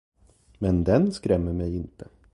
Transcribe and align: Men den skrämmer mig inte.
Men 0.59 0.83
den 0.83 1.11
skrämmer 1.11 1.53
mig 1.53 1.75
inte. 1.75 2.07